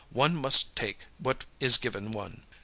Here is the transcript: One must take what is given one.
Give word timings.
One 0.09 0.35
must 0.35 0.75
take 0.75 1.05
what 1.19 1.45
is 1.59 1.77
given 1.77 2.11
one. 2.11 2.41